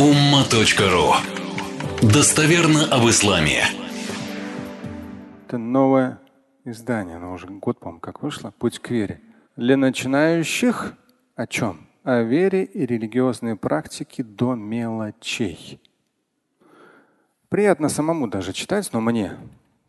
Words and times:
umma.ru 0.00 1.12
Достоверно 2.00 2.86
об 2.86 3.06
исламе. 3.10 3.64
Это 5.46 5.58
новое 5.58 6.18
издание, 6.64 7.16
оно 7.16 7.34
уже 7.34 7.48
год, 7.48 7.78
по-моему, 7.78 8.00
как 8.00 8.22
вышло, 8.22 8.50
«Путь 8.50 8.78
к 8.78 8.88
вере». 8.88 9.20
Для 9.56 9.76
начинающих 9.76 10.94
о 11.36 11.46
чем? 11.46 11.86
О 12.02 12.22
вере 12.22 12.64
и 12.64 12.86
религиозной 12.86 13.56
практике 13.56 14.22
до 14.22 14.54
мелочей. 14.54 15.78
Приятно 17.50 17.90
самому 17.90 18.26
даже 18.26 18.54
читать, 18.54 18.88
но 18.94 19.02
мне 19.02 19.36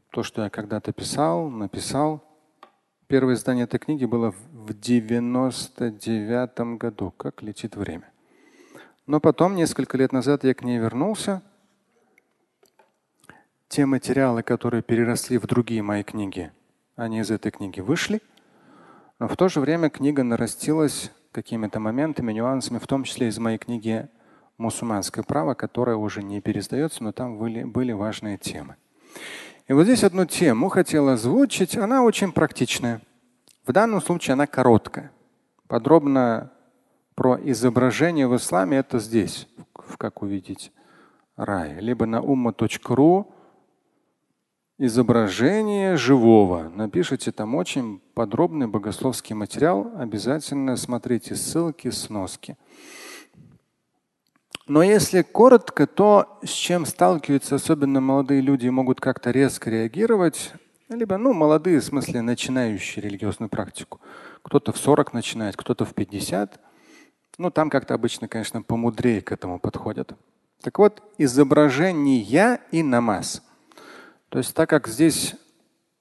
то, 0.09 0.23
что 0.23 0.43
я 0.43 0.50
когда-то 0.50 0.91
писал, 0.91 1.50
написал. 1.50 2.21
Первое 3.07 3.36
издание 3.36 3.64
этой 3.64 3.80
книги 3.80 4.04
было 4.04 4.36
в 4.52 4.78
99 4.78 6.78
году. 6.78 7.12
Как 7.12 7.41
летит 7.41 7.78
время. 7.78 8.11
Но 9.12 9.20
потом, 9.20 9.55
несколько 9.55 9.98
лет 9.98 10.14
назад, 10.14 10.46
я 10.46 10.54
к 10.54 10.64
ней 10.64 10.78
вернулся. 10.78 11.42
Те 13.68 13.86
материалы, 13.86 14.42
которые 14.42 14.82
переросли 14.82 15.38
в 15.38 15.46
другие 15.47 15.83
мои 15.83 16.02
книги, 16.02 16.54
они 16.96 17.19
из 17.19 17.29
этой 17.29 17.52
книги 17.52 17.82
вышли. 17.82 18.21
Но 19.19 19.28
в 19.28 19.36
то 19.36 19.50
же 19.50 19.60
время 19.60 19.89
книга 19.89 20.24
нарастилась 20.24 21.11
какими-то 21.33 21.82
моментами, 21.82 22.32
нюансами, 22.32 22.79
в 22.79 22.88
том 22.88 23.04
числе 23.04 23.28
из 23.28 23.38
моей 23.38 23.57
книги 23.57 24.07
«Мусульманское 24.57 25.25
право», 25.25 25.55
которая 25.55 25.97
уже 25.97 26.24
не 26.24 26.39
пересдается, 26.39 27.04
но 27.04 27.11
там 27.11 27.38
были, 27.38 27.66
были 27.66 27.91
важные 27.91 28.38
темы. 28.38 28.78
И 29.68 29.74
вот 29.74 29.83
здесь 29.83 30.05
одну 30.05 30.25
тему 30.25 30.69
хотел 30.69 31.10
озвучить. 31.10 31.75
Она 31.75 32.03
очень 32.03 32.31
практичная. 32.31 33.02
В 33.66 33.73
данном 33.73 34.02
случае 34.02 34.36
она 34.36 34.47
короткая. 34.47 35.11
Подробно 35.67 36.53
про 37.22 37.39
изображение 37.44 38.28
в 38.28 38.36
исламе 38.36 38.80
это 38.80 38.98
здесь, 38.98 39.48
в 39.75 39.95
как 39.98 40.23
увидеть 40.23 40.72
рай. 41.36 41.80
Либо 41.80 42.08
на 42.08 42.16
umma.ru 42.16 43.31
изображение 44.80 45.97
живого. 45.97 46.69
Напишите 46.69 47.31
там 47.31 47.53
очень 47.53 48.02
подробный 48.16 48.66
богословский 48.66 49.36
материал. 49.36 49.91
Обязательно 50.00 50.75
смотрите 50.78 51.36
ссылки, 51.36 51.91
сноски. 51.91 52.58
Но 54.66 54.81
если 54.81 55.22
коротко, 55.22 55.85
то 55.85 56.39
с 56.44 56.50
чем 56.50 56.88
сталкиваются 56.88 57.53
особенно 57.53 58.02
молодые 58.02 58.41
люди 58.41 58.67
могут 58.67 59.00
как-то 59.00 59.30
резко 59.30 59.69
реагировать, 59.69 60.53
либо 60.89 61.17
ну, 61.17 61.33
молодые, 61.33 61.81
в 61.81 61.83
смысле 61.83 62.23
начинающие 62.23 63.06
религиозную 63.06 63.52
практику. 63.52 64.02
Кто-то 64.41 64.72
в 64.72 64.78
40 64.78 65.13
начинает, 65.13 65.56
кто-то 65.56 65.85
в 65.85 65.94
50. 65.94 66.59
Ну, 67.37 67.51
там 67.51 67.69
как-то 67.69 67.93
обычно, 67.93 68.27
конечно, 68.27 68.61
помудрее 68.61 69.21
к 69.21 69.31
этому 69.31 69.59
подходят. 69.59 70.13
Так 70.61 70.77
вот, 70.79 71.01
изображение 71.17 72.59
и 72.71 72.83
намаз– 72.83 73.41
то 74.31 74.38
есть 74.38 74.55
так 74.55 74.69
как 74.69 74.88
здесь 74.88 75.35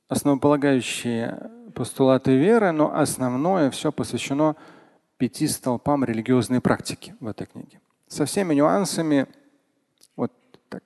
основополагающие 0.08 1.50
постулаты 1.74 2.36
веры, 2.36 2.70
но 2.70 2.96
основное 2.96 3.72
все 3.72 3.90
посвящено 3.90 4.54
пяти 5.16 5.48
столпам 5.48 6.04
религиозной 6.04 6.60
практики 6.60 7.16
в 7.18 7.26
этой 7.26 7.48
книге. 7.48 7.80
Со 8.06 8.26
всеми 8.26 8.54
нюансами, 8.54 9.26
вот 10.14 10.32
так, 10.68 10.84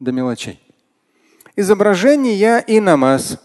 до 0.00 0.12
мелочей. 0.12 0.60
Изображение 1.56 2.62
и 2.62 2.78
намаз. 2.78 3.40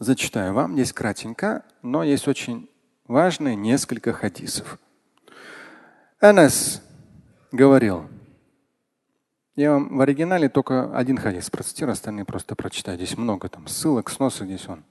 Зачитаю 0.00 0.54
вам, 0.54 0.74
здесь 0.74 0.92
кратенько, 0.92 1.64
но 1.82 2.02
есть 2.02 2.26
очень 2.26 2.68
важные 3.08 3.56
несколько 3.56 4.12
хадисов. 4.12 4.78
Анас 6.20 6.82
говорил, 7.50 8.08
я 9.56 9.72
вам 9.72 9.96
в 9.96 10.00
оригинале 10.00 10.48
только 10.48 10.96
один 10.96 11.16
хадис 11.16 11.50
процитирую, 11.50 11.94
остальные 11.94 12.26
просто 12.26 12.54
прочитаю. 12.54 12.96
Здесь 12.96 13.16
много 13.16 13.48
там 13.48 13.66
ссылок, 13.66 14.10
сносок 14.10 14.46
здесь 14.46 14.68
он 14.68 14.84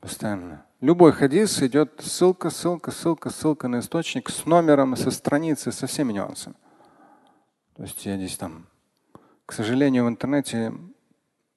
постоянно. 0.00 0.64
Любой 0.80 1.12
хадис 1.12 1.62
идет 1.62 2.00
ссылка, 2.02 2.48
ссылка, 2.48 2.90
ссылка, 2.90 3.28
ссылка 3.28 3.68
на 3.68 3.80
источник 3.80 4.30
с 4.30 4.46
номером, 4.46 4.96
со 4.96 5.10
страницы, 5.10 5.72
со 5.72 5.86
всеми 5.86 6.14
нюансами. 6.14 6.54
То 7.76 7.82
есть 7.82 8.06
я 8.06 8.16
здесь 8.16 8.36
там, 8.36 8.66
к 9.44 9.52
сожалению, 9.52 10.06
в 10.06 10.08
интернете, 10.08 10.72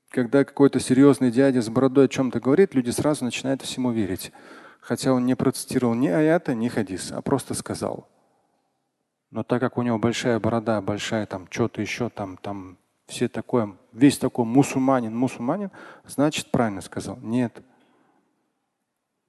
когда 0.09 0.43
какой-то 0.43 0.79
серьезный 0.79 1.31
дядя 1.31 1.61
с 1.61 1.69
бородой 1.69 2.05
о 2.05 2.09
чем-то 2.09 2.39
говорит, 2.39 2.75
люди 2.75 2.89
сразу 2.89 3.23
начинают 3.23 3.61
всему 3.61 3.91
верить. 3.91 4.33
Хотя 4.83 5.13
он 5.13 5.25
не 5.25 5.35
процитировал 5.35 5.93
ни 5.93 6.09
аята, 6.09 6.53
ни 6.53 6.67
хадис, 6.67 7.13
а 7.13 7.21
просто 7.21 7.53
сказал. 7.53 8.09
Но 9.31 9.43
так 9.43 9.61
как 9.61 9.77
у 9.77 9.81
него 9.81 9.97
большая 9.97 10.39
борода, 10.41 10.81
большая 10.81 11.25
там 11.25 11.47
что-то 11.49 11.81
еще, 11.81 12.09
там, 12.09 12.35
там 12.35 12.77
все 13.07 13.29
такое, 13.29 13.77
весь 13.93 14.17
такой 14.17 14.43
мусульманин, 14.43 15.15
мусульманин, 15.15 15.71
значит 16.05 16.51
правильно 16.51 16.81
сказал. 16.81 17.17
Нет. 17.21 17.63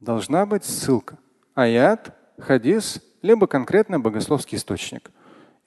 Должна 0.01 0.45
быть 0.45 0.65
ссылка. 0.65 1.19
Аят, 1.55 2.17
хадис, 2.37 3.01
либо 3.23 3.47
конкретный 3.47 3.99
богословский 3.99 4.59
источник. 4.59 5.13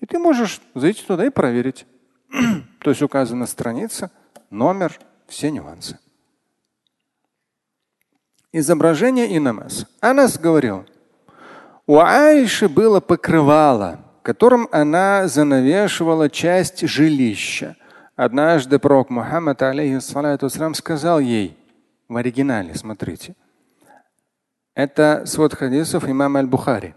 И 0.02 0.06
ты 0.06 0.20
можешь 0.20 0.62
зайти 0.76 1.02
туда 1.06 1.26
и 1.26 1.30
проверить. 1.30 1.88
То 2.82 2.90
есть 2.90 3.02
указана 3.02 3.46
страница, 3.46 4.12
номер, 4.50 5.00
все 5.28 5.50
нюансы 5.50 5.98
Изображение 8.57 9.29
и 9.29 9.39
намаз. 9.39 9.87
Анас 10.01 10.39
говорил, 10.39 10.85
у 11.87 11.99
Аиши 11.99 12.69
было 12.69 13.01
покрывало – 13.01 14.13
которым 14.23 14.69
она 14.71 15.27
занавешивала 15.29 16.31
часть 16.31 16.87
жилища. 16.87 17.77
Однажды 18.17 18.79
пророк 18.79 19.11
Мухаммад 19.11 19.63
алейхиссалату 19.63 20.49
сказал 20.75 21.19
ей 21.21 21.57
в 22.09 22.17
оригинале, 22.17 22.75
смотрите. 22.75 23.35
Это 24.75 25.25
свод 25.27 25.55
хадисов 25.55 26.09
имама 26.09 26.41
Аль-Бухари. 26.41 26.95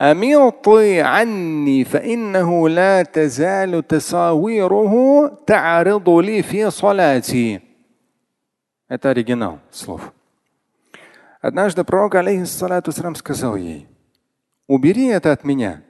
أميطي 0.00 1.00
عني 1.00 1.84
فإنه 1.84 2.68
لا 2.68 3.02
تزال 3.02 3.86
تصاويره 3.88 5.28
تعرض 5.46 6.08
لي 6.08 6.42
في 6.42 6.70
صلاتي. 6.70 7.60
Это 8.88 9.10
оригинал 9.10 9.58
слов. 9.70 10.12
Однажды 11.41 11.83
пророк, 11.83 12.13
алейхиссалату 12.15 12.91
сказал 12.91 13.55
ей, 13.55 13.87
убери 14.67 15.07
это 15.07 15.31
от 15.31 15.43
меня, 15.43 15.83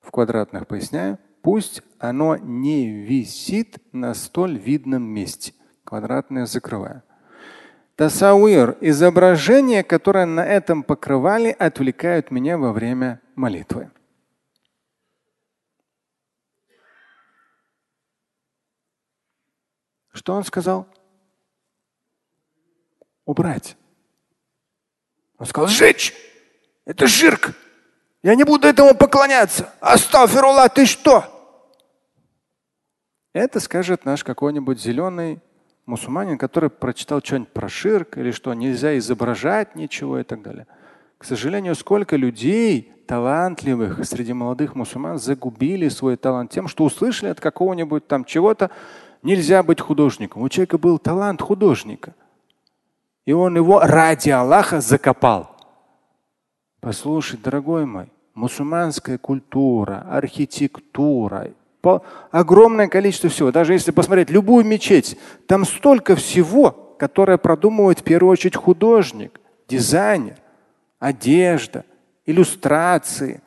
в 0.00 0.10
квадратных 0.10 0.66
поясняю, 0.66 1.18
пусть 1.40 1.82
оно 1.98 2.36
не 2.36 2.90
висит 2.90 3.78
на 3.92 4.12
столь 4.12 4.58
видном 4.58 5.02
месте. 5.02 5.54
Квадратное 5.84 6.44
закрываю. 6.44 7.02
Тасауир– 7.96 8.76
изображения, 8.82 9.82
которые 9.82 10.26
на 10.26 10.44
этом 10.44 10.82
покрывале 10.82 11.50
отвлекают 11.50 12.30
меня 12.30 12.58
во 12.58 12.72
время 12.72 13.22
молитвы. 13.34 13.90
Что 20.12 20.34
он 20.34 20.44
сказал? 20.44 20.86
Убрать. 23.24 23.76
Он 25.38 25.46
сказал, 25.46 25.68
сжечь. 25.68 26.14
Это 26.84 27.06
жирк. 27.06 27.52
Я 28.22 28.34
не 28.34 28.44
буду 28.44 28.66
этому 28.66 28.94
поклоняться. 28.94 29.72
Астафирулlah, 29.80 30.68
ты 30.68 30.86
что? 30.86 31.24
Это 33.32 33.60
скажет 33.60 34.04
наш 34.04 34.24
какой-нибудь 34.24 34.80
зеленый 34.80 35.40
мусульманин, 35.86 36.38
который 36.38 36.70
прочитал 36.70 37.20
что-нибудь 37.22 37.52
про 37.52 37.68
ширк 37.68 38.18
или 38.18 38.32
что 38.32 38.52
нельзя 38.54 38.98
изображать 38.98 39.76
ничего 39.76 40.18
и 40.18 40.24
так 40.24 40.42
далее. 40.42 40.66
К 41.18 41.24
сожалению, 41.24 41.74
сколько 41.74 42.16
людей 42.16 42.92
талантливых 43.06 44.04
среди 44.04 44.32
молодых 44.32 44.74
мусульман 44.74 45.18
загубили 45.18 45.88
свой 45.88 46.16
талант 46.16 46.50
тем, 46.50 46.68
что 46.68 46.84
услышали 46.84 47.30
от 47.30 47.40
какого-нибудь 47.40 48.06
там 48.06 48.24
чего-то, 48.24 48.70
нельзя 49.22 49.62
быть 49.62 49.80
художником. 49.80 50.42
У 50.42 50.48
человека 50.48 50.78
был 50.78 50.98
талант 50.98 51.40
художника. 51.40 52.14
И 53.28 53.32
он 53.32 53.56
его 53.56 53.80
ради 53.80 54.30
Аллаха 54.30 54.80
закопал. 54.80 55.54
Послушай, 56.80 57.38
дорогой 57.38 57.84
мой, 57.84 58.10
мусульманская 58.32 59.18
культура, 59.18 60.06
архитектура, 60.10 61.50
по, 61.82 62.02
огромное 62.30 62.88
количество 62.88 63.28
всего. 63.28 63.52
Даже 63.52 63.74
если 63.74 63.90
посмотреть 63.90 64.30
любую 64.30 64.64
мечеть, 64.64 65.18
там 65.46 65.66
столько 65.66 66.16
всего, 66.16 66.70
которое 66.98 67.36
продумывает 67.36 68.00
в 68.00 68.02
первую 68.02 68.32
очередь 68.32 68.56
художник, 68.56 69.38
дизайнер, 69.68 70.38
одежда, 70.98 71.84
иллюстрации. 72.24 73.42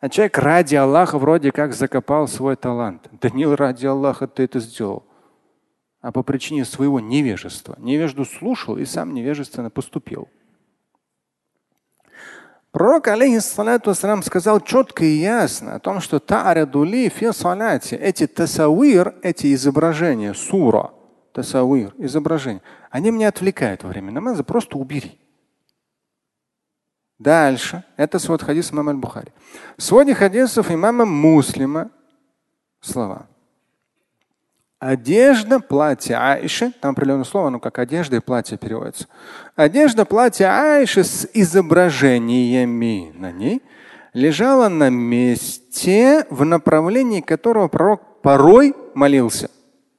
А 0.00 0.08
человек 0.08 0.36
ради 0.38 0.74
Аллаха 0.74 1.18
вроде 1.18 1.52
как 1.52 1.72
закопал 1.72 2.26
свой 2.26 2.56
талант. 2.56 3.08
Да 3.20 3.30
не 3.30 3.46
ради 3.46 3.86
Аллаха 3.86 4.26
ты 4.26 4.42
это 4.42 4.58
сделал, 4.58 5.04
а 6.00 6.12
по 6.12 6.22
причине 6.22 6.64
своего 6.64 7.00
невежества. 7.00 7.76
Невежду 7.78 8.24
слушал 8.24 8.76
и 8.76 8.84
сам 8.84 9.14
невежественно 9.14 9.70
поступил. 9.70 10.28
Пророк, 12.72 13.08
алейхиссалату 13.08 13.94
сказал 13.94 14.60
четко 14.60 15.04
и 15.04 15.16
ясно 15.16 15.74
о 15.74 15.80
том, 15.80 16.00
что 16.00 16.18
та'радули 16.18 17.08
фи 17.08 17.32
салати, 17.32 17.96
эти 17.96 18.28
тасавир, 18.28 19.16
эти 19.22 19.52
изображения, 19.54 20.34
сура, 20.34 20.92
тасавир, 21.32 21.92
изображения, 21.98 22.62
они 22.90 23.10
меня 23.10 23.28
отвлекают 23.28 23.82
во 23.82 23.88
время 23.88 24.12
намаза, 24.12 24.44
просто 24.44 24.78
убери. 24.78 25.18
Дальше. 27.18 27.84
Это 27.96 28.18
свод 28.18 28.42
хадис 28.42 28.72
имама 28.72 28.92
Аль-Бухари. 28.92 29.32
В 29.76 29.82
своде 29.82 30.14
хадисов 30.14 30.70
имама 30.70 31.04
Муслима 31.04 31.90
слова. 32.80 33.26
Одежда, 34.80 35.60
платье 35.60 36.16
Аиши, 36.16 36.72
там 36.80 36.92
определенное 36.92 37.24
слово, 37.24 37.50
ну 37.50 37.60
как 37.60 37.78
одежда 37.78 38.16
и 38.16 38.20
платье 38.20 38.56
переводится. 38.56 39.08
Одежда, 39.54 40.06
платье 40.06 40.46
Аиши 40.46 41.04
с 41.04 41.28
изображениями 41.34 43.12
на 43.14 43.30
ней 43.30 43.60
лежала 44.14 44.70
на 44.70 44.88
месте, 44.88 46.26
в 46.30 46.46
направлении 46.46 47.20
которого 47.20 47.68
пророк 47.68 48.22
порой 48.22 48.74
молился. 48.94 49.50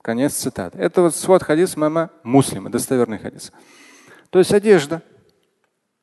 Конец 0.01 0.33
цитаты. 0.33 0.79
Это 0.79 1.03
вот 1.03 1.15
свод 1.15 1.43
хадис 1.43 1.77
мама 1.77 2.09
муслима, 2.23 2.71
достоверный 2.71 3.19
хадис. 3.19 3.51
То 4.31 4.39
есть 4.39 4.51
одежда. 4.51 5.03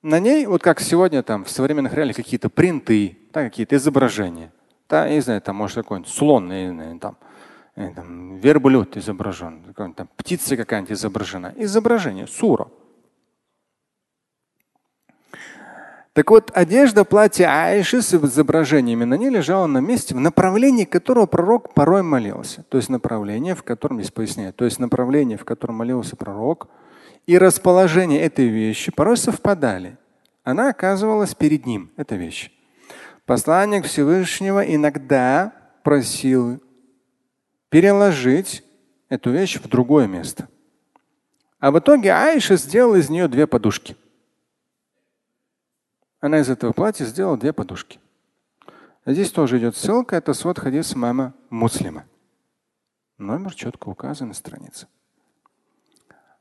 На 0.03 0.21
ней, 0.21 0.47
вот 0.47 0.63
как 0.63 0.79
сегодня 0.79 1.25
там 1.25 1.45
в 1.45 1.51
современных 1.51 1.95
реалиях 1.95 2.15
какие-то 2.15 2.49
принты, 2.49 3.19
да, 3.33 3.43
какие-то 3.43 3.75
изображения. 3.75 4.53
Да, 4.89 5.07
я 5.07 5.15
не 5.15 5.21
знаю, 5.21 5.43
там 5.43 5.57
может 5.57 5.79
какой-нибудь 5.79 6.13
слон, 6.13 6.53
я 6.53 6.69
не 6.69 6.73
знаю, 6.73 6.99
там 7.01 7.17
Э, 7.79 7.93
там, 7.95 8.39
верблюд 8.39 8.97
изображен, 8.97 9.63
там, 9.77 10.09
птица 10.17 10.57
какая-нибудь 10.57 10.93
изображена. 10.93 11.55
Изображение, 11.57 12.27
сура. 12.27 12.67
Так 16.13 16.29
вот, 16.33 16.51
одежда, 16.53 17.05
платье 17.05 17.47
Аиши 17.47 18.03
с 18.03 18.13
изображениями 18.13 19.05
на 19.05 19.15
ней 19.15 19.31
лежала 19.31 19.67
на 19.67 19.79
месте, 19.79 20.17
в 20.17 20.19
направлении 20.19 20.85
которого 20.85 21.27
пророк 21.27 21.73
порой 21.73 22.03
молился. 22.03 22.65
То 22.65 22.79
есть 22.79 22.89
направление, 22.89 23.55
в 23.55 23.63
котором, 23.63 24.01
здесь 24.01 24.11
поясняю, 24.11 24.53
то 24.53 24.65
есть 24.65 24.81
направление, 24.81 25.39
в 25.39 25.45
котором 25.45 25.77
молился 25.77 26.17
пророк, 26.17 26.67
и 27.29 27.39
расположение 27.39 28.21
этой 28.23 28.49
вещи 28.49 28.91
порой 28.91 29.17
совпадали. 29.17 29.99
Она 30.43 30.71
оказывалась 30.71 31.37
перед 31.37 31.65
ним, 31.65 31.93
эта 31.97 32.17
вещь. 32.17 32.51
Посланник 33.25 33.85
Всевышнего 33.85 34.63
иногда 34.63 35.53
просил 35.85 36.61
переложить 37.69 38.65
эту 39.09 39.31
вещь 39.31 39.59
в 39.59 39.69
другое 39.69 40.07
место. 40.07 40.49
А 41.59 41.71
в 41.71 41.79
итоге 41.79 42.13
Аиша 42.13 42.57
сделала 42.57 42.97
из 42.97 43.11
нее 43.11 43.29
две 43.29 43.47
подушки. 43.47 43.97
Она 46.21 46.41
из 46.41 46.49
этого 46.49 46.73
платья 46.73 47.05
сделала 47.05 47.37
две 47.37 47.53
подушки. 47.53 48.01
А 49.05 49.13
здесь 49.13 49.31
тоже 49.31 49.59
идет 49.59 49.77
ссылка, 49.77 50.17
это 50.17 50.35
свод 50.35 50.59
хадис 50.59 50.95
мама 50.95 51.35
муслима. 51.51 52.07
Номер 53.17 53.55
четко 53.55 53.89
указан 53.89 54.29
на 54.29 54.35
странице. 54.35 54.87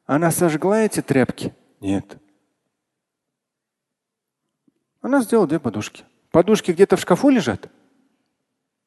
Она 0.06 0.32
сожгла 0.32 0.82
эти 0.82 1.02
тряпки? 1.02 1.54
Нет. 1.80 2.18
Она 5.02 5.22
сделала 5.22 5.48
две 5.48 5.60
подушки. 5.60 6.06
Подушки 6.32 6.72
где-то 6.72 6.98
в 6.98 7.02
шкафу 7.02 7.30
лежат? 7.30 7.70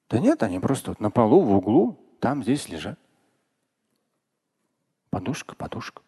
Да 0.09 0.19
нет, 0.19 0.43
они 0.43 0.59
просто 0.61 0.91
вот 0.93 1.01
на 1.01 1.11
полу, 1.11 1.41
в 1.41 1.53
углу, 1.53 1.99
там, 2.21 2.43
здесь 2.43 2.69
лежат. 2.69 2.99
Подушка, 5.11 5.57
подушка. 5.57 6.03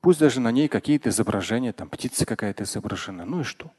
Пусть 0.00 0.20
даже 0.20 0.40
на 0.40 0.52
ней 0.52 0.68
какие-то 0.68 1.08
изображения, 1.08 1.72
там 1.72 1.88
птица 1.88 2.24
какая-то 2.24 2.62
изображена. 2.62 3.24
Ну 3.24 3.40
и 3.40 3.42
что? 3.42 3.72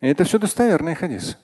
И 0.00 0.06
это 0.06 0.24
все 0.24 0.38
достоверные 0.38 0.94
хадисы. 0.94 1.36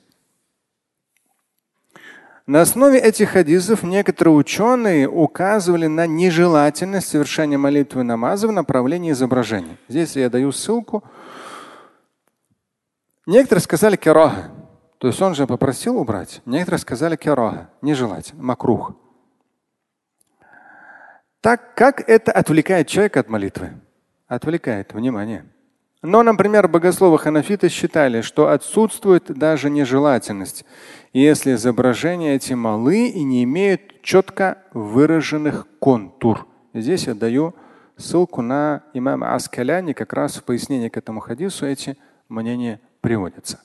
На 2.47 2.61
основе 2.61 2.99
этих 2.99 3.31
хадисов 3.31 3.83
некоторые 3.83 4.35
ученые 4.35 5.09
указывали 5.09 5.87
на 5.87 6.07
нежелательность 6.07 7.09
совершения 7.09 7.59
молитвы 7.59 8.03
намаза 8.03 8.49
в 8.49 8.53
направлении 8.53 9.13
изображения. 9.13 9.77
Здесь 9.89 10.17
я 10.17 10.31
даю 10.31 10.53
ссылку. 10.53 11.05
Некоторые 13.27 13.63
сказали 13.63 13.97
кераха. 13.97 14.51
То 15.03 15.09
есть 15.09 15.21
он 15.21 15.35
же 15.35 15.49
попросил 15.49 15.99
убрать. 15.99 16.43
Некоторые 16.47 16.79
сказали 16.79 17.17
керага, 17.17 17.71
нежелательно, 17.83 18.41
макрух. 18.41 18.93
Так 21.41 21.75
как 21.75 22.09
это 22.09 22.31
отвлекает 22.31 22.87
человека 22.87 23.19
от 23.19 23.29
молитвы? 23.29 23.73
Отвлекает 24.29 24.95
внимание. 24.95 25.45
Но, 26.03 26.23
например, 26.23 26.69
богословы 26.69 27.19
ханафиты 27.19 27.69
считали, 27.69 28.21
что 28.21 28.51
отсутствует 28.51 29.25
даже 29.25 29.71
нежелательность, 29.71 30.65
если 31.13 31.55
изображения 31.55 32.37
эти 32.37 32.53
малы 32.53 33.09
и 33.09 33.25
не 33.25 33.43
имеют 33.43 34.03
четко 34.03 34.59
выраженных 34.73 35.67
контур. 35.81 36.47
Здесь 36.75 37.09
я 37.09 37.17
даю 37.17 37.57
ссылку 37.97 38.41
на 38.41 38.85
имама 38.95 39.35
Аскаляни, 39.35 39.95
как 39.95 40.13
раз 40.13 40.37
в 40.37 40.45
пояснении 40.45 40.91
к 40.91 40.97
этому 40.97 41.19
хадису 41.19 41.67
эти 41.67 41.99
мнения 42.29 42.81
приводятся. 43.01 43.59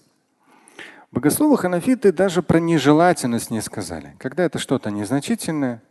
Богословы 1.12 1.57
ханафиты 1.57 2.12
даже 2.12 2.42
про 2.42 2.59
нежелательность 2.59 3.50
не 3.50 3.62
сказали. 3.62 4.15
Когда 4.19 4.44
это 4.44 4.59
что-то 4.59 4.92
незначительное, 4.92 5.81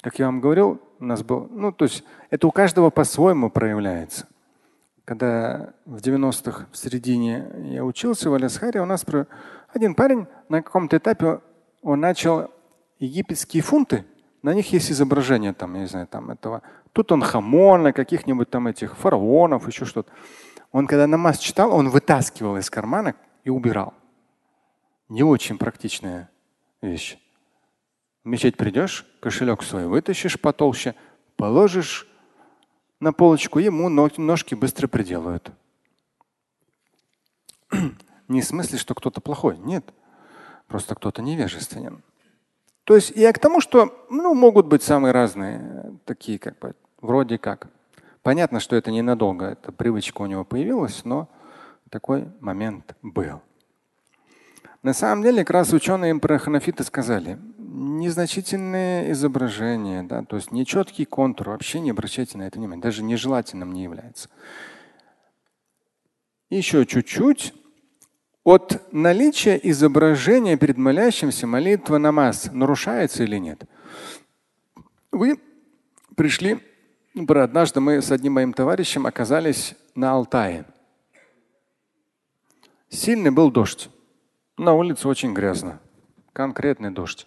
как 0.00 0.18
я 0.18 0.26
вам 0.26 0.40
говорил, 0.40 0.80
у 0.98 1.04
нас 1.04 1.22
был, 1.22 1.48
ну, 1.50 1.72
то 1.72 1.84
есть 1.84 2.04
это 2.30 2.46
у 2.46 2.50
каждого 2.50 2.90
по-своему 2.90 3.50
проявляется. 3.50 4.26
Когда 5.04 5.74
в 5.84 5.96
90-х 5.96 6.66
в 6.72 6.76
середине 6.76 7.46
я 7.64 7.84
учился 7.84 8.30
в 8.30 8.34
Алясхаре, 8.34 8.80
у 8.80 8.86
нас 8.86 9.04
про 9.04 9.26
один 9.68 9.94
парень 9.94 10.26
на 10.48 10.62
каком-то 10.62 10.96
этапе 10.96 11.40
он 11.82 12.00
начал 12.00 12.50
египетские 12.98 13.62
фунты, 13.62 14.06
на 14.42 14.54
них 14.54 14.72
есть 14.72 14.90
изображение 14.90 15.52
там, 15.52 15.74
я 15.74 15.80
не 15.80 15.86
знаю, 15.86 16.06
там 16.06 16.30
этого 16.30 16.62
тут 16.94 17.12
он 17.12 17.20
хамона, 17.20 17.92
каких-нибудь 17.92 18.48
там 18.48 18.68
этих 18.68 18.96
фараонов, 18.96 19.66
еще 19.66 19.84
что-то. 19.84 20.10
Он 20.72 20.86
когда 20.86 21.06
намаз 21.06 21.38
читал, 21.38 21.74
он 21.74 21.90
вытаскивал 21.90 22.56
из 22.56 22.70
кармана 22.70 23.14
и 23.42 23.50
убирал. 23.50 23.92
Не 25.14 25.22
очень 25.22 25.58
практичная 25.58 26.28
вещь. 26.82 27.18
В 28.24 28.28
мечеть 28.28 28.56
придешь, 28.56 29.06
кошелек 29.20 29.62
свой 29.62 29.86
вытащишь 29.86 30.40
потолще, 30.40 30.96
положишь 31.36 32.08
на 32.98 33.12
полочку, 33.12 33.60
ему 33.60 33.88
ножки 33.88 34.56
быстро 34.56 34.88
приделают. 34.88 35.52
Не 38.26 38.40
в 38.40 38.44
смысле, 38.44 38.76
что 38.76 38.96
кто-то 38.96 39.20
плохой. 39.20 39.56
Нет. 39.56 39.84
Просто 40.66 40.96
кто-то 40.96 41.22
невежественен. 41.22 42.02
То 42.82 42.96
есть 42.96 43.12
я 43.14 43.32
к 43.32 43.38
тому, 43.38 43.60
что 43.60 44.06
ну, 44.10 44.34
могут 44.34 44.66
быть 44.66 44.82
самые 44.82 45.12
разные, 45.12 45.96
такие 46.06 46.40
как 46.40 46.58
бы, 46.58 46.74
вроде 47.00 47.38
как. 47.38 47.68
Понятно, 48.22 48.58
что 48.58 48.74
это 48.74 48.90
ненадолго, 48.90 49.46
эта 49.46 49.70
привычка 49.70 50.22
у 50.22 50.26
него 50.26 50.44
появилась, 50.44 51.04
но 51.04 51.28
такой 51.88 52.26
момент 52.40 52.96
был. 53.00 53.42
На 54.84 54.92
самом 54.92 55.22
деле, 55.22 55.38
как 55.38 55.50
раз 55.50 55.72
ученые 55.72 56.14
про 56.18 56.38
сказали, 56.84 57.38
незначительные 57.56 59.12
изображения, 59.12 60.02
да, 60.02 60.22
то 60.22 60.36
есть 60.36 60.52
нечеткий 60.52 61.06
контур, 61.06 61.48
вообще 61.48 61.80
не 61.80 61.90
обращайте 61.90 62.36
на 62.36 62.42
это 62.42 62.58
внимание, 62.58 62.82
даже 62.82 63.02
нежелательным 63.02 63.72
не 63.72 63.84
является. 63.84 64.28
Еще 66.50 66.84
чуть-чуть. 66.84 67.54
От 68.44 68.92
наличия 68.92 69.58
изображения 69.62 70.58
перед 70.58 70.76
молящимся 70.76 71.46
молитва 71.46 71.96
намаз 71.96 72.50
нарушается 72.52 73.22
или 73.22 73.38
нет? 73.38 73.64
Вы 75.10 75.40
пришли, 76.14 76.60
однажды 77.44 77.80
мы 77.80 78.02
с 78.02 78.10
одним 78.10 78.34
моим 78.34 78.52
товарищем 78.52 79.06
оказались 79.06 79.76
на 79.94 80.12
Алтае. 80.12 80.66
Сильный 82.90 83.30
был 83.30 83.50
дождь. 83.50 83.88
На 84.56 84.72
улице 84.72 85.08
очень 85.08 85.34
грязно. 85.34 85.80
Конкретный 86.32 86.90
дождь. 86.90 87.26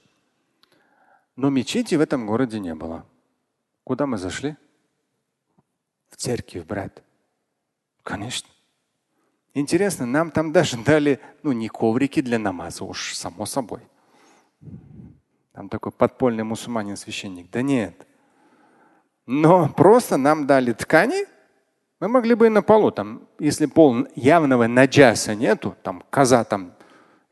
Но 1.35 1.49
мечети 1.49 1.95
в 1.95 2.01
этом 2.01 2.25
городе 2.25 2.59
не 2.59 2.73
было. 2.73 3.05
Куда 3.83 4.05
мы 4.05 4.17
зашли? 4.17 4.55
В 6.09 6.15
церковь, 6.15 6.65
брат. 6.65 7.03
Конечно. 8.03 8.49
Интересно, 9.53 10.05
нам 10.05 10.31
там 10.31 10.51
даже 10.53 10.77
дали, 10.85 11.19
ну, 11.43 11.51
не 11.51 11.67
коврики 11.67 12.21
для 12.21 12.39
намаза, 12.39 12.85
уж 12.85 13.13
само 13.13 13.45
собой. 13.45 13.81
Там 15.51 15.67
такой 15.69 15.91
подпольный 15.91 16.43
мусульманин 16.43 16.95
священник. 16.95 17.49
Да 17.49 17.61
нет. 17.61 18.07
Но 19.25 19.67
просто 19.67 20.15
нам 20.15 20.47
дали 20.47 20.71
ткани, 20.71 21.25
мы 21.99 22.07
могли 22.07 22.35
бы 22.35 22.45
и 22.45 22.49
на 22.49 22.61
полу, 22.61 22.91
там, 22.91 23.27
если 23.39 23.65
пол 23.65 24.07
явного 24.15 24.67
наджаса 24.67 25.35
нету, 25.35 25.75
там 25.81 26.03
коза 26.09 26.43
там 26.43 26.76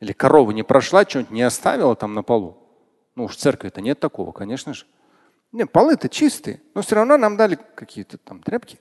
или 0.00 0.12
корова 0.12 0.50
не 0.50 0.62
прошла, 0.62 1.04
что-нибудь 1.04 1.32
не 1.32 1.42
оставила 1.42 1.96
там 1.96 2.14
на 2.14 2.22
полу. 2.22 2.58
Ну 3.14 3.24
уж 3.24 3.36
в 3.36 3.38
церкви-то 3.38 3.80
нет 3.80 3.98
такого, 4.00 4.32
конечно 4.32 4.74
же. 4.74 4.84
Нет, 5.52 5.72
полы-то 5.72 6.08
чистые, 6.08 6.60
но 6.74 6.82
все 6.82 6.96
равно 6.96 7.16
нам 7.16 7.36
дали 7.36 7.58
какие-то 7.74 8.18
там 8.18 8.42
тряпки. 8.42 8.78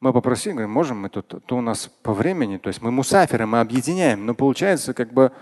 Мы 0.00 0.12
попросили, 0.12 0.52
говорим, 0.52 0.70
можем 0.70 1.00
мы 1.00 1.08
тут, 1.08 1.44
то 1.44 1.56
у 1.56 1.60
нас 1.60 1.90
по 2.02 2.12
времени, 2.12 2.58
то 2.58 2.68
есть 2.68 2.82
мы 2.82 2.90
мусаферы, 2.90 3.46
мы 3.46 3.60
объединяем, 3.60 4.26
но 4.26 4.34
получается 4.34 4.94
как 4.94 5.12
бы 5.12 5.32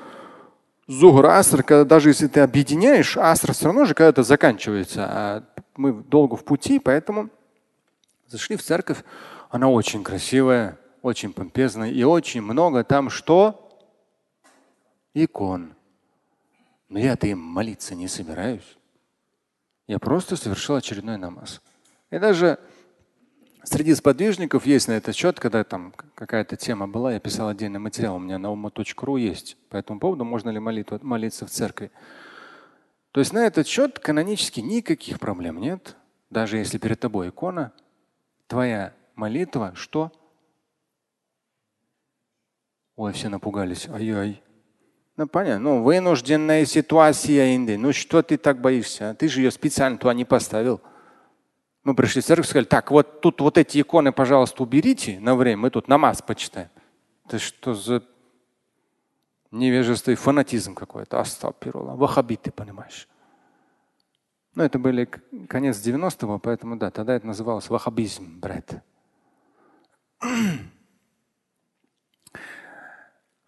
Зухр, 0.89 1.27
аср, 1.27 1.65
когда 1.65 1.85
даже 1.85 2.11
если 2.11 2.29
ты 2.29 2.41
объединяешь, 2.41 3.17
аср 3.17 3.53
все 3.53 3.67
равно 3.67 3.87
же 3.87 3.95
когда-то 3.95 4.23
заканчивается. 4.23 5.05
А 5.05 5.43
мы 5.77 5.93
долго 5.93 6.37
в 6.37 6.45
пути, 6.45 6.79
поэтому 6.79 7.29
зашли 8.29 8.57
в 8.57 8.63
церковь. 8.63 8.99
Она 9.51 9.69
очень 9.69 10.05
красивая, 10.05 10.79
очень 11.03 11.33
помпезная 11.33 11.91
и 11.91 12.05
очень 12.05 12.41
много 12.41 12.85
там 12.85 13.11
что? 13.11 13.66
Икон. 15.25 15.75
Но 16.91 16.99
я-то 16.99 17.27
им 17.27 17.39
молиться 17.39 17.95
не 17.95 18.07
собираюсь. 18.07 18.77
Я 19.87 19.99
просто 19.99 20.37
совершил 20.37 20.75
очередной 20.75 21.17
намаз. 21.17 21.63
И 22.11 22.19
даже 22.19 22.61
среди 23.63 23.95
сподвижников 23.95 24.67
есть 24.67 24.89
на 24.89 24.93
этот 24.93 25.17
счет, 25.17 25.41
когда 25.41 25.65
там 25.65 25.95
какая-то 26.15 26.57
тема 26.57 26.87
была, 26.87 27.15
я 27.15 27.21
писал 27.21 27.49
отдельный 27.49 27.79
материал, 27.79 28.17
у 28.17 28.19
меня 28.19 28.39
на 28.39 28.51
ума.ру 28.51 29.17
есть 29.17 29.57
по 29.71 29.77
этому 29.79 30.01
поводу, 30.01 30.27
можно 30.27 30.51
ли 30.51 30.59
молитву, 30.59 30.99
молиться 31.01 31.47
в 31.47 31.51
церкви. 31.51 31.91
То 33.13 33.21
есть 33.21 33.33
на 33.33 33.47
этот 33.47 33.67
счет 33.67 33.99
канонически 33.99 34.61
никаких 34.61 35.19
проблем 35.19 35.63
нет. 35.63 35.97
Даже 36.29 36.59
если 36.59 36.77
перед 36.77 37.01
тобой 37.01 37.31
икона, 37.31 37.73
твоя 38.49 38.93
молитва, 39.15 39.73
что? 39.77 40.13
Ой, 42.97 43.15
все 43.15 43.31
напугались. 43.31 43.89
Ай-ай. 43.89 44.43
Ну, 45.17 45.27
понятно. 45.27 45.71
Ну, 45.71 45.83
вынужденная 45.83 46.67
ситуация, 46.67 47.55
Инди. 47.55 47.77
Ну, 47.77 47.93
что 47.93 48.23
ты 48.23 48.37
так 48.37 48.61
боишься? 48.61 49.17
Ты 49.19 49.29
же 49.29 49.41
ее 49.41 49.51
специально 49.51 49.97
туда 49.97 50.13
не 50.13 50.25
поставил. 50.27 50.81
Мы 51.85 51.95
пришли 51.95 52.21
в 52.21 52.25
церковь 52.25 52.47
и 52.47 52.49
сказали, 52.51 52.67
так, 52.67 52.91
вот 52.91 53.21
тут 53.21 53.41
вот 53.41 53.57
эти 53.57 53.81
иконы, 53.81 54.13
пожалуйста, 54.13 54.63
уберите 54.63 55.19
на 55.21 55.37
время, 55.37 55.63
мы 55.63 55.71
тут 55.71 55.89
намаз 55.89 56.21
почитаем. 56.21 56.69
Это 57.25 57.39
что 57.39 57.75
за 57.75 58.03
невежество 59.51 60.11
и 60.11 60.17
фанатизм 60.17 60.75
какой-то? 60.75 61.21
Астапирула. 61.21 61.95
Вахабит, 61.95 62.43
ты 62.43 62.51
понимаешь. 62.51 63.09
Ну, 64.55 64.65
это 64.65 64.79
были 64.79 65.05
конец 65.49 65.79
90-го, 65.79 66.39
поэтому 66.39 66.77
да, 66.77 66.91
тогда 66.91 67.15
это 67.15 67.27
называлось 67.27 67.71
вахабизм, 67.71 68.41
брат. 68.41 68.83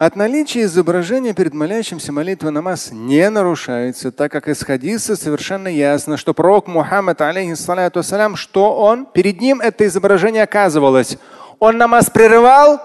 От 0.01 0.15
наличия 0.15 0.63
изображения 0.63 1.35
перед 1.35 1.55
молящимся 1.55 2.13
молитва 2.13 2.51
намаз 2.51 2.93
не 2.93 3.29
нарушается, 3.31 4.13
так 4.13 4.31
как 4.31 4.47
из 4.47 4.63
хадиса 4.63 5.17
совершенно 5.17 5.67
ясно, 5.67 6.17
что 6.17 6.35
пророк 6.35 6.69
Мухаммад, 6.69 7.21
алейхиссалату 7.21 7.99
вассалям, 7.99 8.37
что 8.37 8.77
он, 8.77 9.07
перед 9.07 9.41
ним 9.41 9.61
это 9.61 9.85
изображение 9.89 10.45
оказывалось. 10.45 11.19
Он 11.59 11.79
намаз 11.79 12.11
прерывал? 12.11 12.81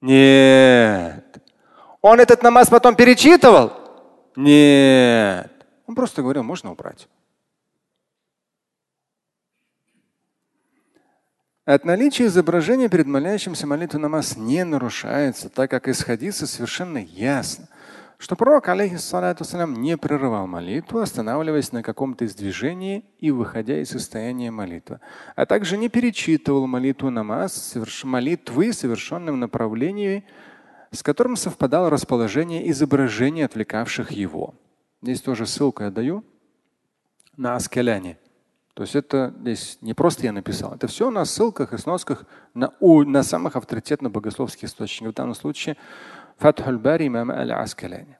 Нет. 0.00 1.24
Он 2.00 2.18
этот 2.18 2.42
намаз 2.42 2.68
потом 2.68 2.96
перечитывал? 2.96 3.72
Нет. 4.34 5.48
Он 5.86 5.94
просто 5.94 6.22
говорил, 6.22 6.42
можно 6.42 6.72
убрать. 6.72 7.06
От 11.64 11.84
наличия 11.84 12.26
изображения 12.26 12.88
перед 12.88 13.06
молящимся 13.06 13.68
молитву 13.68 14.00
намаз 14.00 14.36
не 14.36 14.64
нарушается, 14.64 15.48
так 15.48 15.70
как 15.70 15.86
из 15.86 16.02
хадиса 16.02 16.48
совершенно 16.48 16.98
ясно, 16.98 17.68
что 18.18 18.34
пророк, 18.34 18.68
алейхиссалату 18.68 19.44
не 19.68 19.96
прерывал 19.96 20.48
молитву, 20.48 20.98
останавливаясь 20.98 21.70
на 21.70 21.84
каком-то 21.84 22.24
из 22.24 22.34
движений 22.34 23.04
и 23.20 23.30
выходя 23.30 23.80
из 23.80 23.90
состояния 23.90 24.50
молитвы, 24.50 24.98
а 25.36 25.46
также 25.46 25.76
не 25.76 25.88
перечитывал 25.88 26.66
молитву 26.66 27.10
намаз, 27.10 27.54
соверш... 27.54 28.02
молитвы, 28.02 28.72
совершенным 28.72 29.38
направлении, 29.38 30.24
с 30.90 31.00
которым 31.04 31.36
совпадало 31.36 31.90
расположение 31.90 32.68
изображений, 32.72 33.44
отвлекавших 33.44 34.10
его. 34.10 34.56
Здесь 35.00 35.20
тоже 35.20 35.46
ссылку 35.46 35.84
я 35.84 35.90
даю 35.92 36.24
на 37.36 37.54
Аскеляне. 37.54 38.18
То 38.74 38.84
есть 38.84 38.96
это 38.96 39.34
здесь 39.40 39.78
не 39.82 39.92
просто 39.92 40.24
я 40.24 40.32
написал, 40.32 40.74
это 40.74 40.86
все 40.86 41.10
на 41.10 41.24
ссылках 41.24 41.74
и 41.74 41.78
сносках 41.78 42.24
на, 42.54 42.72
у, 42.80 43.02
на 43.04 43.22
самых 43.22 43.56
авторитетных 43.56 44.12
богословских 44.12 44.64
источниках. 44.64 45.12
В 45.12 45.16
данном 45.16 45.34
случае 45.34 45.76
Фатхуль 46.38 46.78
Бари 46.78 47.08
имама 47.08 47.34
Аль-Аскаляни. 47.34 48.16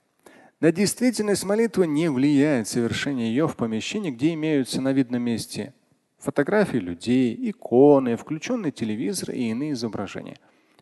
На 0.60 0.70
действительность 0.70 1.44
молитвы 1.44 1.86
не 1.86 2.08
влияет 2.08 2.68
совершение 2.68 3.28
ее 3.28 3.48
в 3.48 3.56
помещении, 3.56 4.10
где 4.10 4.34
имеются 4.34 4.80
на 4.80 4.92
видном 4.92 5.22
месте 5.22 5.74
фотографии 6.18 6.76
людей, 6.76 7.36
иконы, 7.50 8.16
включенный 8.16 8.70
телевизор 8.70 9.30
и 9.30 9.50
иные 9.50 9.72
изображения. 9.72 10.38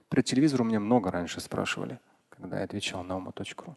Про 0.09 0.23
телевизор 0.23 0.63
у 0.63 0.65
меня 0.65 0.81
много 0.81 1.11
раньше 1.11 1.41
спрашивали, 1.41 1.99
когда 2.29 2.59
я 2.59 2.65
отвечал 2.65 3.05
на 3.05 3.17
ума.ру. 3.17 3.77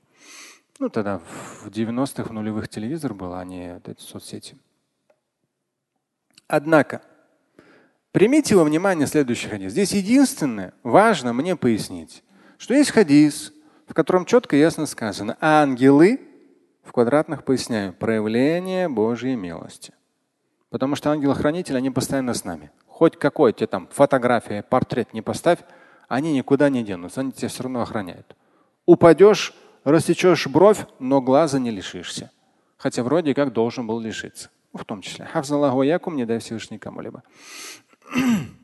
Ну 0.80 0.90
тогда 0.90 1.20
в 1.20 1.68
90-х, 1.68 2.24
в 2.24 2.34
нулевых 2.34 2.68
телевизор 2.68 3.14
был, 3.14 3.34
а 3.34 3.46
не 3.46 3.80
эти 3.86 4.02
соцсети. 4.02 4.58
Однако, 6.48 7.02
примите 8.12 8.56
во 8.56 8.64
внимание 8.64 9.08
следующий 9.08 9.48
хадис. 9.48 9.72
Здесь 9.72 9.94
единственное, 9.94 10.74
важно 10.84 11.34
мне 11.34 11.56
пояснить, 11.56 12.24
что 12.58 12.74
есть 12.74 12.92
хадис, 12.92 13.54
в 13.88 13.94
котором 13.94 14.26
четко 14.26 14.56
и 14.56 14.60
ясно 14.60 14.86
сказано, 14.86 15.38
ангелы, 15.40 16.22
в 16.84 16.92
квадратных 16.92 17.44
поясняю, 17.44 17.94
проявление 17.94 18.90
Божьей 18.90 19.36
милости. 19.36 19.94
Потому 20.70 20.96
что 20.96 21.12
ангелы-хранители, 21.12 21.78
они 21.78 21.92
постоянно 21.92 22.34
с 22.34 22.44
нами. 22.44 22.72
Хоть 22.88 23.18
какой 23.18 23.54
тебе 23.54 23.68
там 23.68 23.88
фотография, 23.92 24.64
портрет 24.64 25.14
не 25.14 25.22
поставь, 25.22 25.60
они 26.08 26.34
никуда 26.34 26.70
не 26.70 26.84
денутся, 26.84 27.22
они 27.22 27.32
тебя 27.32 27.48
все 27.48 27.64
равно 27.64 27.82
охраняют. 27.82 28.36
Упадешь, 28.86 29.56
рассечешь 29.84 30.48
бровь, 30.48 30.86
но 31.00 31.22
глаза 31.22 31.60
не 31.60 31.72
лишишься. 31.72 32.32
Хотя 32.78 33.04
вроде 33.04 33.34
как 33.34 33.54
должен 33.54 33.88
был 33.88 34.00
лишиться 34.00 34.50
в 34.74 34.86
том 34.86 35.02
числе. 35.02 35.26
Хафзаллаху 35.26 35.84
якум, 35.84 36.16
не 36.16 36.26
дай 36.26 36.40
Всевышний 36.40 36.80
кому-либо. 36.80 37.24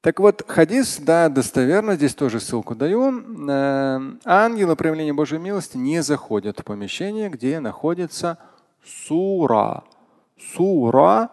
Так 0.00 0.20
вот, 0.20 0.44
хадис, 0.46 0.98
да, 0.98 1.30
достоверно, 1.30 1.94
здесь 1.94 2.14
тоже 2.14 2.38
ссылку 2.38 2.74
даю. 2.74 3.48
Э, 3.48 3.98
ангелы 4.26 4.76
проявления 4.76 5.14
Божьей 5.14 5.38
милости 5.38 5.78
не 5.78 6.02
заходят 6.02 6.60
в 6.60 6.62
помещение, 6.62 7.30
где 7.30 7.58
находится 7.58 8.36
сура. 8.84 9.82
Сура, 10.38 11.30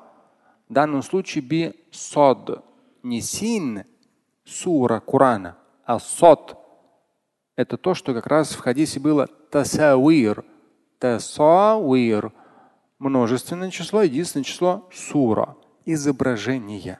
в 0.69 0.73
данном 0.73 1.03
случае 1.03 1.41
би 1.43 1.73
сод, 1.91 2.63
не 3.03 3.19
син, 3.19 3.83
сура 4.45 5.01
Корана, 5.01 5.57
а 5.83 5.99
сод. 5.99 6.57
Это 7.57 7.75
то, 7.75 7.93
что 7.93 8.13
как 8.13 8.25
раз 8.25 8.51
в 8.53 8.59
хадисе 8.59 9.01
было 9.01 9.27
тасауир, 9.27 10.45
тасауир. 11.01 12.31
Множественное 12.99 13.71
число, 13.71 14.03
единственное 14.03 14.43
число 14.43 14.87
сура. 14.93 15.57
Изображение. 15.85 16.99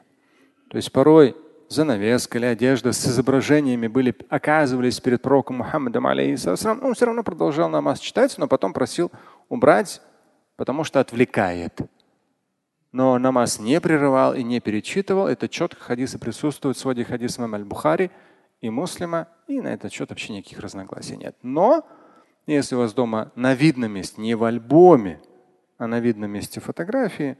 То 0.68 0.76
есть 0.76 0.90
порой 0.90 1.36
занавеска 1.68 2.38
или 2.38 2.46
одежда 2.46 2.92
с 2.92 3.06
изображениями 3.06 3.86
были, 3.86 4.14
оказывались 4.28 5.00
перед 5.00 5.22
пророком 5.22 5.58
Мухаммадом, 5.58 6.06
алейхиссалам, 6.06 6.84
он 6.84 6.94
все 6.94 7.06
равно 7.06 7.22
продолжал 7.22 7.70
намаз 7.70 8.00
читать, 8.00 8.36
но 8.36 8.48
потом 8.48 8.72
просил 8.72 9.12
убрать, 9.48 10.02
потому 10.56 10.84
что 10.84 11.00
отвлекает. 11.00 11.80
Но 12.90 13.18
намаз 13.18 13.60
не 13.60 13.80
прерывал 13.80 14.34
и 14.34 14.42
не 14.42 14.60
перечитывал. 14.60 15.28
Это 15.28 15.48
четко 15.48 15.82
хадисы 15.82 16.18
присутствуют 16.18 16.76
в 16.76 16.80
своде 16.80 17.04
хадиса 17.04 17.42
Аль-Бухари 17.42 18.10
и 18.60 18.68
Муслима, 18.68 19.28
и 19.46 19.60
на 19.60 19.68
этот 19.68 19.92
счет 19.92 20.10
вообще 20.10 20.34
никаких 20.34 20.58
разногласий 20.58 21.16
нет. 21.16 21.36
Но 21.42 21.86
если 22.46 22.74
у 22.74 22.78
вас 22.78 22.92
дома 22.94 23.32
на 23.34 23.54
видном 23.54 23.92
месте, 23.92 24.20
не 24.20 24.34
в 24.34 24.44
альбоме, 24.44 25.20
а 25.78 25.86
на 25.86 26.00
видном 26.00 26.30
месте 26.30 26.60
фотографии, 26.60 27.36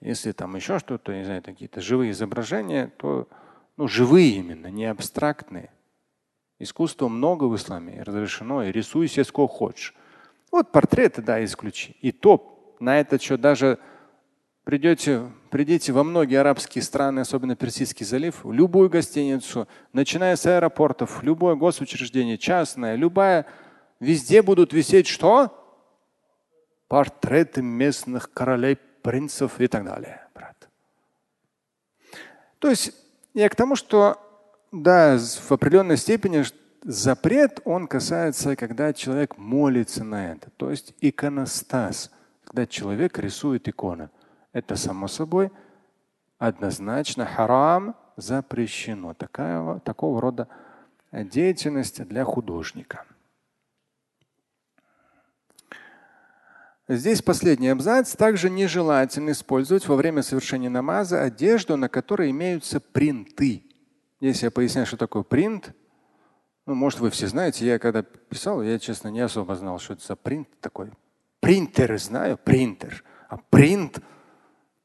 если 0.00 0.32
там 0.32 0.54
еще 0.56 0.78
что-то, 0.78 1.14
не 1.14 1.24
знаю, 1.24 1.42
какие-то 1.42 1.80
живые 1.80 2.10
изображения, 2.10 2.92
то 2.98 3.28
ну, 3.76 3.88
живые 3.88 4.30
именно, 4.30 4.68
не 4.68 4.84
абстрактные. 4.84 5.70
Искусства 6.58 7.08
много 7.08 7.44
в 7.44 7.56
исламе, 7.56 8.02
разрешено, 8.02 8.62
и 8.62 8.72
рисуй 8.72 9.08
себе 9.08 9.24
сколько 9.24 9.52
хочешь. 9.52 9.94
Вот 10.52 10.70
портреты, 10.70 11.20
да, 11.22 11.44
исключи. 11.44 11.96
И 12.00 12.12
то 12.12 12.76
на 12.78 13.00
этот 13.00 13.22
счет 13.22 13.40
даже 13.40 13.78
придете, 14.62 15.32
придите 15.50 15.92
во 15.92 16.04
многие 16.04 16.36
арабские 16.36 16.82
страны, 16.82 17.20
особенно 17.20 17.56
Персидский 17.56 18.06
залив, 18.06 18.44
в 18.44 18.52
любую 18.52 18.88
гостиницу, 18.88 19.66
начиная 19.92 20.36
с 20.36 20.46
аэропортов, 20.46 21.22
любое 21.22 21.56
госучреждение, 21.56 22.38
частное, 22.38 22.94
любая 22.94 23.46
Везде 24.04 24.42
будут 24.42 24.74
висеть 24.74 25.06
что? 25.06 25.50
Портреты 26.88 27.62
местных 27.62 28.30
королей, 28.30 28.76
принцев 28.76 29.58
и 29.60 29.66
так 29.66 29.84
далее, 29.84 30.28
брат. 30.34 30.68
То 32.58 32.68
есть 32.68 32.92
я 33.32 33.48
к 33.48 33.56
тому, 33.56 33.76
что 33.76 34.20
да, 34.72 35.16
в 35.18 35.50
определенной 35.50 35.96
степени 35.96 36.44
запрет, 36.82 37.60
он 37.64 37.86
касается, 37.86 38.56
когда 38.56 38.92
человек 38.92 39.38
молится 39.38 40.04
на 40.04 40.32
это. 40.32 40.50
То 40.50 40.70
есть 40.70 40.94
иконостас, 41.00 42.10
когда 42.44 42.66
человек 42.66 43.18
рисует 43.18 43.66
иконы. 43.68 44.10
Это 44.52 44.76
само 44.76 45.08
собой 45.08 45.50
однозначно 46.38 47.24
харам 47.24 47.96
запрещено. 48.16 49.14
Такая, 49.14 49.78
такого 49.78 50.20
рода 50.20 50.48
деятельность 51.10 52.06
для 52.06 52.24
художника. 52.24 53.06
Здесь 56.86 57.22
последний 57.22 57.68
абзац. 57.68 58.14
Также 58.14 58.50
нежелательно 58.50 59.30
использовать 59.30 59.88
во 59.88 59.96
время 59.96 60.22
совершения 60.22 60.68
намаза 60.68 61.22
одежду, 61.22 61.76
на 61.76 61.88
которой 61.88 62.30
имеются 62.30 62.78
принты. 62.78 63.64
Если 64.20 64.46
я 64.46 64.50
поясняю, 64.50 64.86
что 64.86 64.96
такое 64.96 65.22
принт, 65.22 65.74
ну, 66.66 66.74
может, 66.74 67.00
вы 67.00 67.10
все 67.10 67.26
знаете, 67.26 67.66
я 67.66 67.78
когда 67.78 68.02
писал, 68.02 68.62
я, 68.62 68.78
честно, 68.78 69.08
не 69.08 69.20
особо 69.20 69.54
знал, 69.54 69.78
что 69.78 69.94
это 69.94 70.06
за 70.06 70.16
принт 70.16 70.48
такой. 70.60 70.90
Принтер 71.40 71.98
знаю, 71.98 72.38
принтер. 72.42 73.02
А 73.28 73.36
принт 73.36 74.00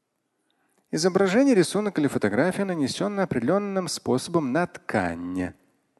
–изображение, 0.90 1.54
рисунок 1.54 1.98
или 1.98 2.06
фотография, 2.06 2.64
нанесенная 2.64 3.24
определенным 3.24 3.88
способом 3.88 4.52
на 4.52 4.66
ткань, 4.66 5.52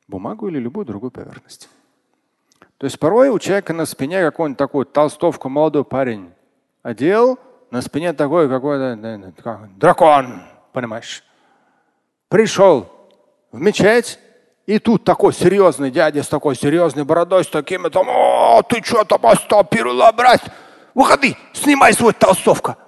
бумагу 0.09 0.49
или 0.49 0.59
любую 0.59 0.85
другую 0.85 1.11
поверхность. 1.11 1.69
То 2.81 2.87
есть 2.87 2.99
порой 2.99 3.29
у 3.29 3.39
человека 3.39 3.75
на 3.75 3.85
спине 3.85 4.23
какой-нибудь 4.23 4.57
такой 4.57 4.87
толстовку 4.87 5.51
молодой 5.51 5.85
парень 5.85 6.33
одел, 6.83 7.39
на 7.71 7.83
спине 7.83 8.15
такой 8.15 8.49
какой-то 8.49 8.97
дракон, 9.77 10.41
понимаешь? 10.73 11.23
Пришел 12.29 12.91
в 13.53 13.61
мечеть, 13.61 14.19
и 14.65 14.79
тут 14.79 15.05
такой 15.05 15.35
серьезный 15.35 15.91
дядя 15.91 16.23
с 16.23 16.29
такой 16.29 16.57
серьезной 16.57 17.05
бородой, 17.05 17.45
с 17.45 17.49
такими 17.49 17.91
там, 17.91 18.09
о, 18.09 18.63
ты 18.63 18.83
что 18.83 19.05
там 19.05 19.27
остопирula, 19.27 20.11
брать? 20.17 20.41
Выходи, 20.95 21.37
снимай 21.53 21.93
свой 21.93 22.15
толстовка. 22.15 22.79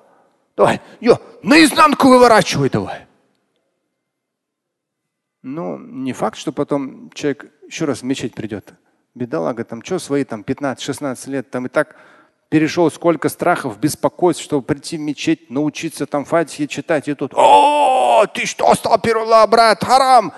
Давай, 0.56 0.80
ее 1.00 1.18
наизнанку 1.42 2.08
выворачивай 2.08 2.70
давай. 2.70 3.06
Ну, 5.42 5.76
не 5.76 6.14
факт, 6.14 6.38
что 6.38 6.50
потом 6.50 7.10
человек 7.10 7.52
еще 7.66 7.84
раз 7.84 8.00
в 8.00 8.04
мечеть 8.04 8.34
придет. 8.34 8.72
Бедолага, 9.14 9.64
там 9.64 9.84
что 9.84 9.98
свои 9.98 10.24
там 10.24 10.40
15-16 10.40 11.30
лет, 11.30 11.50
там 11.50 11.66
и 11.66 11.68
так 11.68 11.96
перешел 12.48 12.90
сколько 12.90 13.28
страхов, 13.28 13.78
беспокойств, 13.78 14.42
чтобы 14.42 14.62
прийти 14.62 14.96
в 14.96 15.00
мечеть, 15.00 15.50
научиться 15.50 16.06
там 16.06 16.24
фатихи 16.24 16.66
читать, 16.66 17.08
и 17.08 17.14
тут, 17.14 17.32
о, 17.34 18.26
ты 18.26 18.46
что, 18.46 18.70
астапирулла, 18.70 19.46
брат, 19.46 19.82
харам. 19.84 20.32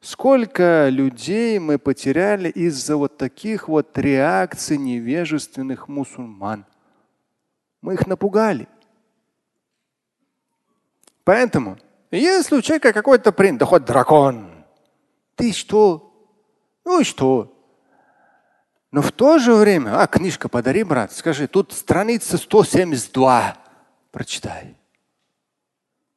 Сколько 0.00 0.88
людей 0.90 1.58
мы 1.58 1.78
потеряли 1.78 2.48
из-за 2.50 2.96
вот 2.96 3.16
таких 3.16 3.68
вот 3.68 3.96
реакций 3.98 4.78
невежественных 4.78 5.88
мусульман. 5.88 6.64
Мы 7.82 7.94
их 7.94 8.06
напугали. 8.06 8.68
Поэтому 11.24 11.78
если 12.16 12.56
у 12.56 12.62
человека 12.62 12.92
какой-то 12.92 13.32
принт, 13.32 13.58
да 13.58 13.66
хоть 13.66 13.84
дракон, 13.84 14.50
ты 15.34 15.52
что? 15.52 16.12
Ну 16.84 17.00
и 17.00 17.04
что? 17.04 17.54
Но 18.90 19.02
в 19.02 19.12
то 19.12 19.38
же 19.38 19.54
время, 19.54 20.00
а, 20.00 20.06
книжка 20.06 20.48
подари, 20.48 20.82
брат, 20.82 21.12
скажи, 21.12 21.46
тут 21.46 21.72
страница 21.72 22.38
172, 22.38 23.56
прочитай. 24.10 24.76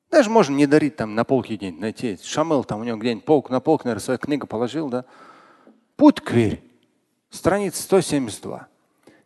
Даже 0.09 0.29
можно 0.29 0.55
не 0.55 0.67
дарить 0.67 0.95
там 0.95 1.15
на 1.15 1.23
полке 1.23 1.55
где-нибудь 1.55 1.81
найти. 1.81 2.19
Шамыл 2.21 2.63
там 2.63 2.81
у 2.81 2.83
него 2.83 2.97
где-нибудь 2.97 3.25
полк 3.25 3.49
на 3.49 3.59
полк, 3.59 3.85
наверное, 3.85 4.03
свою 4.03 4.19
книгу 4.19 4.47
положил, 4.47 4.89
да. 4.89 5.05
Путь 5.95 6.19
к 6.21 6.31
вере. 6.31 6.61
Страница 7.29 7.81
172. 7.83 8.67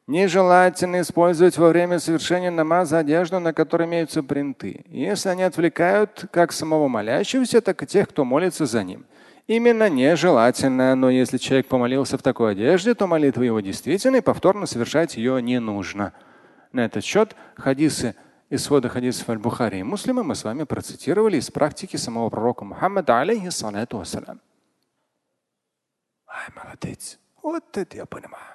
Нежелательно 0.08 1.02
использовать 1.02 1.58
во 1.58 1.70
время 1.70 1.98
совершения 1.98 2.52
намаза 2.52 3.00
одежду, 3.00 3.40
на 3.40 3.54
которой 3.54 3.88
имеются 3.88 4.22
принты, 4.22 4.86
если 4.88 5.30
они 5.30 5.42
отвлекают 5.42 6.26
как 6.32 6.52
самого 6.52 6.88
молящегося, 6.88 7.60
так 7.60 7.82
и 7.82 7.88
тех, 7.88 8.10
кто 8.10 8.24
молится 8.24 8.68
за 8.68 8.84
ним. 8.84 9.08
Именно 9.48 9.90
нежелательно, 9.90 10.96
но 10.96 11.10
если 11.10 11.38
человек 11.38 11.68
помолился 11.68 12.20
в 12.20 12.22
такой 12.22 12.52
одежде, 12.52 12.94
то 12.94 13.08
молитва 13.08 13.42
его 13.42 13.60
действительно 13.62 14.18
и 14.18 14.22
повторно 14.22 14.68
совершать 14.68 15.18
ее 15.18 15.42
не 15.42 15.60
нужно. 15.60 16.14
На 16.72 16.86
этот 16.86 17.04
счет 17.04 17.36
хадисы 17.56 18.16
из 18.50 18.64
свода 18.64 18.90
хадисов 18.90 19.28
Аль-Бухари 19.30 19.80
и 19.80 19.84
Муслима 19.84 20.22
мы 20.22 20.36
с 20.36 20.44
вами 20.44 20.66
процитировали 20.66 21.38
из 21.38 21.50
практики 21.50 21.98
самого 21.98 22.30
пророка 22.30 22.64
Мухаммада, 22.64 23.22
алейхиссалату 23.22 23.98
вассалям. 23.98 24.40
Ай, 26.28 26.48
молодец. 26.56 27.20
Вот 27.42 27.76
это 27.76 27.98
я 27.98 28.06
понимаю. 28.06 28.55